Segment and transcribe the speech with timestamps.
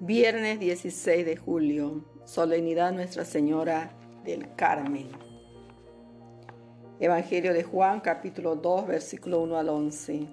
[0.00, 3.90] Viernes 16 de julio, Solemnidad Nuestra Señora
[4.22, 5.08] del Carmen.
[7.00, 10.28] Evangelio de Juan, capítulo 2, versículo 1 al 11.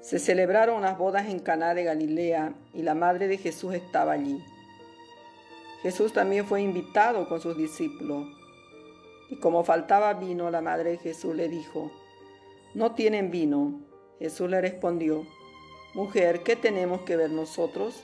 [0.00, 4.42] Se celebraron unas bodas en Caná de Galilea y la madre de Jesús estaba allí.
[5.82, 8.26] Jesús también fue invitado con sus discípulos.
[9.30, 11.92] Y como faltaba vino, la madre de Jesús le dijo,
[12.74, 13.82] No tienen vino.
[14.18, 15.24] Jesús le respondió,
[15.94, 18.02] Mujer, ¿qué tenemos que ver nosotros?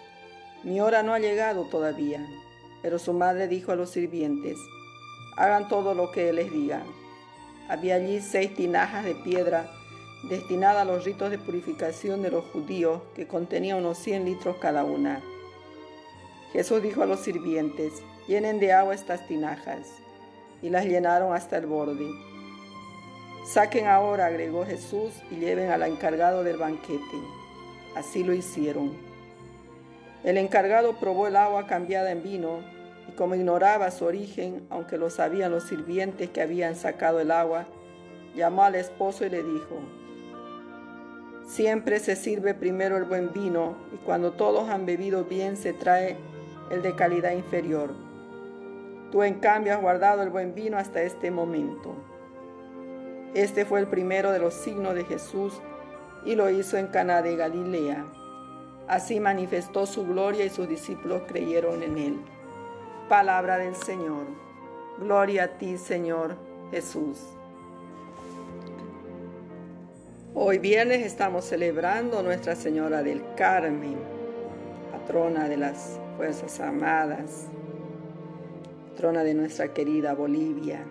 [0.64, 2.26] Mi hora no ha llegado todavía.
[2.82, 4.58] Pero su madre dijo a los sirvientes,
[5.36, 6.82] hagan todo lo que les diga.
[7.68, 9.70] Había allí seis tinajas de piedra
[10.28, 14.84] destinadas a los ritos de purificación de los judíos que contenían unos 100 litros cada
[14.84, 15.20] una.
[16.52, 19.88] Jesús dijo a los sirvientes, llenen de agua estas tinajas,
[20.60, 22.08] y las llenaron hasta el borde.
[23.46, 27.18] Saquen ahora, agregó Jesús, y lleven al encargado del banquete.
[27.96, 29.11] Así lo hicieron.
[30.24, 32.60] El encargado probó el agua cambiada en vino
[33.08, 37.66] y como ignoraba su origen, aunque lo sabían los sirvientes que habían sacado el agua,
[38.36, 39.80] llamó al esposo y le dijo,
[41.44, 46.16] Siempre se sirve primero el buen vino y cuando todos han bebido bien se trae
[46.70, 47.92] el de calidad inferior.
[49.10, 51.96] Tú en cambio has guardado el buen vino hasta este momento.
[53.34, 55.60] Este fue el primero de los signos de Jesús
[56.24, 58.06] y lo hizo en Caná de Galilea
[58.92, 62.16] Así manifestó su gloria y sus discípulos creyeron en él.
[63.08, 64.26] Palabra del Señor.
[64.98, 66.36] Gloria a ti, Señor
[66.70, 67.18] Jesús.
[70.34, 73.96] Hoy viernes estamos celebrando Nuestra Señora del Carmen,
[74.90, 77.46] patrona de las Fuerzas Armadas,
[78.90, 80.84] patrona de nuestra querida Bolivia.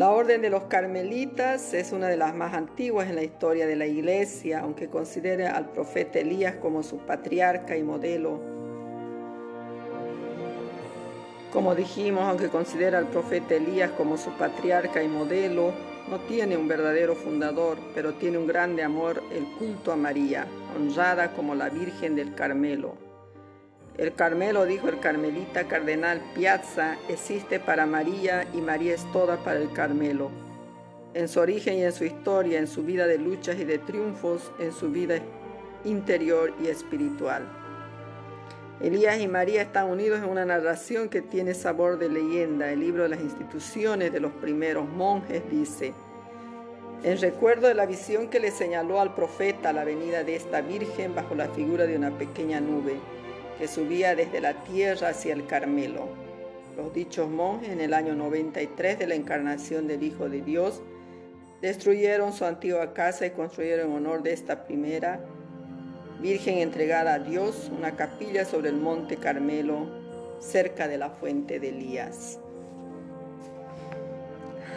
[0.00, 3.76] La orden de los carmelitas es una de las más antiguas en la historia de
[3.76, 8.40] la iglesia, aunque considere al profeta Elías como su patriarca y modelo.
[11.52, 15.74] Como dijimos, aunque considera al profeta Elías como su patriarca y modelo,
[16.08, 21.34] no tiene un verdadero fundador, pero tiene un grande amor, el culto a María, honrada
[21.34, 23.09] como la Virgen del Carmelo.
[24.00, 29.60] El Carmelo, dijo el carmelita cardenal Piazza, existe para María y María es toda para
[29.60, 30.30] el Carmelo.
[31.12, 34.52] En su origen y en su historia, en su vida de luchas y de triunfos,
[34.58, 35.18] en su vida
[35.84, 37.46] interior y espiritual.
[38.80, 42.72] Elías y María están unidos en una narración que tiene sabor de leyenda.
[42.72, 45.92] El libro de las instituciones de los primeros monjes dice,
[47.02, 51.14] en recuerdo de la visión que le señaló al profeta la venida de esta Virgen
[51.14, 52.98] bajo la figura de una pequeña nube
[53.60, 56.08] que subía desde la tierra hacia el Carmelo.
[56.78, 60.80] Los dichos monjes en el año 93 de la encarnación del Hijo de Dios
[61.60, 65.20] destruyeron su antigua casa y construyeron en honor de esta primera
[66.22, 69.86] Virgen entregada a Dios una capilla sobre el monte Carmelo
[70.38, 72.38] cerca de la fuente de Elías.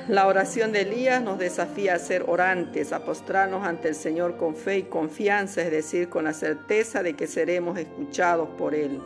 [0.09, 4.53] La oración de Elías nos desafía a ser orantes, a postrarnos ante el Señor con
[4.53, 9.00] fe y confianza, es decir, con la certeza de que seremos escuchados por Él.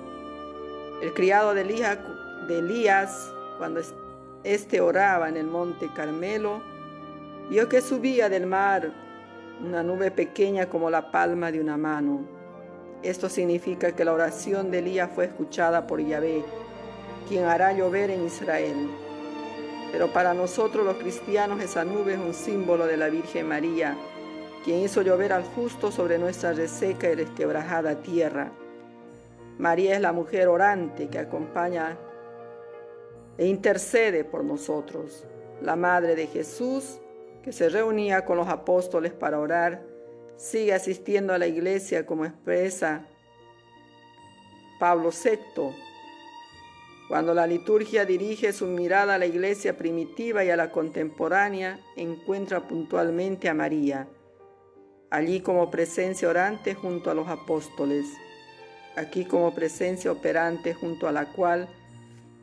[1.03, 3.80] El criado de Elías, cuando
[4.44, 6.63] éste oraba en el monte Carmelo,
[7.47, 8.91] vio que subía del mar
[9.63, 12.28] una nube pequeña como la palma de una mano.
[13.03, 16.44] Esto significa que la oración de Elías fue escuchada por Yahvé,
[17.28, 18.90] quien hará llover en Israel.
[19.92, 23.98] Pero para nosotros los cristianos esa nube es un símbolo de la Virgen María,
[24.64, 28.52] quien hizo llover al justo sobre nuestra reseca y resquebrajada tierra.
[29.58, 31.98] María es la mujer orante que acompaña
[33.38, 35.25] e intercede por nosotros,
[35.62, 37.00] la Madre de Jesús,
[37.44, 39.81] que se reunía con los apóstoles para orar,
[40.36, 43.06] sigue asistiendo a la iglesia como expresa
[44.80, 45.87] Pablo VI
[47.07, 52.68] cuando la liturgia dirige su mirada a la iglesia primitiva y a la contemporánea, encuentra
[52.68, 54.07] puntualmente a María,
[55.09, 58.06] allí como presencia orante junto a los apóstoles,
[58.98, 61.69] aquí como presencia operante junto a la cual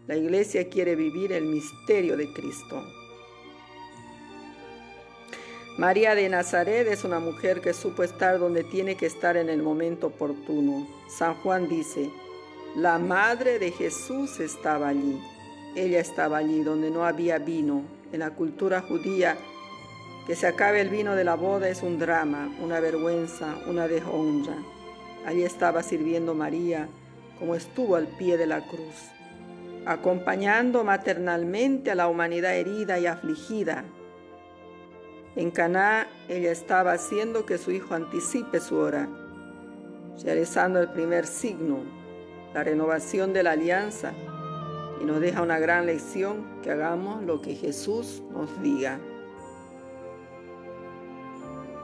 [0.06, 2.82] la iglesia quiere vivir el misterio de Cristo.
[5.76, 9.60] María de Nazaret es una mujer que supo estar donde tiene que estar en el
[9.60, 10.86] momento oportuno.
[11.08, 12.10] San Juan dice,
[12.74, 15.20] la madre de Jesús estaba allí.
[15.76, 17.82] Ella estaba allí donde no había vino.
[18.12, 19.36] En la cultura judía,
[20.26, 24.56] que se acabe el vino de la boda es un drama, una vergüenza, una deshonra.
[25.26, 26.88] Allí estaba sirviendo María,
[27.38, 29.10] como estuvo al pie de la cruz,
[29.86, 33.84] acompañando maternalmente a la humanidad herida y afligida.
[35.36, 39.08] En Caná ella estaba haciendo que su hijo anticipe su hora
[40.22, 41.80] realizando el primer signo,
[42.54, 44.12] la renovación de la alianza,
[45.00, 49.00] y nos deja una gran lección que hagamos lo que Jesús nos diga.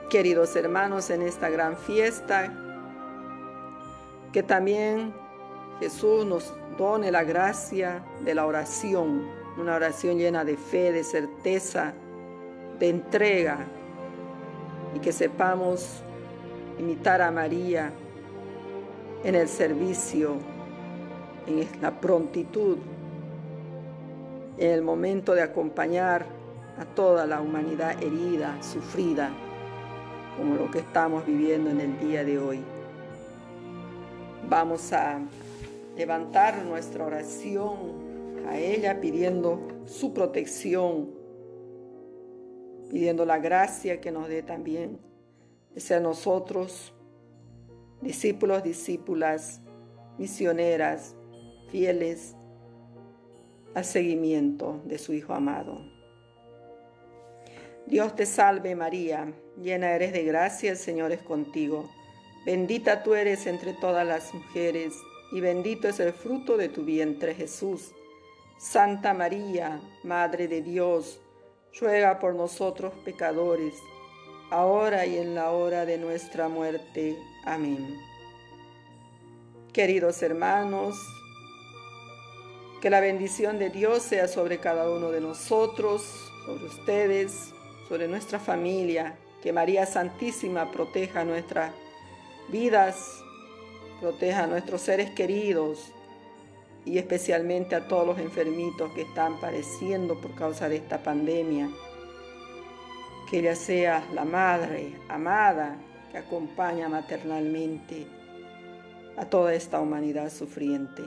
[0.08, 2.52] Queridos hermanos, en esta gran fiesta,
[4.32, 5.12] que también
[5.80, 9.26] Jesús nos done la gracia de la oración,
[9.58, 11.92] una oración llena de fe, de certeza,
[12.78, 13.66] de entrega,
[14.94, 16.02] y que sepamos
[16.78, 17.92] imitar a María
[19.24, 20.38] en el servicio,
[21.46, 22.78] en la prontitud,
[24.58, 26.26] en el momento de acompañar
[26.78, 29.30] a toda la humanidad herida, sufrida,
[30.36, 32.60] como lo que estamos viviendo en el día de hoy.
[34.48, 35.20] Vamos a
[35.96, 41.10] levantar nuestra oración a ella pidiendo su protección,
[42.90, 44.98] pidiendo la gracia que nos dé también
[45.74, 46.92] de ser nosotros
[48.00, 49.60] discípulos, discípulas,
[50.18, 51.14] misioneras,
[51.70, 52.34] fieles
[53.74, 55.80] al seguimiento de su Hijo amado.
[57.86, 61.88] Dios te salve María, llena eres de gracia, el Señor es contigo.
[62.46, 64.94] Bendita tú eres entre todas las mujeres,
[65.32, 67.92] y bendito es el fruto de tu vientre Jesús.
[68.58, 71.20] Santa María, Madre de Dios,
[71.80, 73.74] ruega por nosotros pecadores,
[74.50, 77.16] ahora y en la hora de nuestra muerte.
[77.44, 77.98] Amén.
[79.72, 80.96] Queridos hermanos,
[82.80, 86.02] que la bendición de Dios sea sobre cada uno de nosotros,
[86.46, 87.52] sobre ustedes,
[87.88, 91.72] sobre nuestra familia, que María Santísima proteja nuestras
[92.48, 93.22] vidas,
[94.00, 95.92] proteja a nuestros seres queridos
[96.86, 101.68] y especialmente a todos los enfermitos que están padeciendo por causa de esta pandemia.
[103.28, 105.76] Que ella sea la madre amada
[106.10, 108.06] que acompaña maternalmente
[109.16, 111.02] a toda esta humanidad sufriente.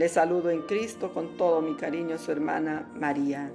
[0.00, 3.52] Le saludo en Cristo con todo mi cariño, su hermana María.